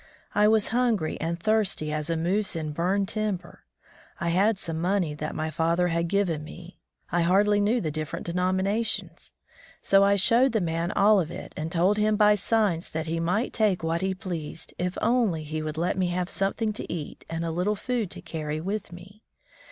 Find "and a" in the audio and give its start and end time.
17.29-17.51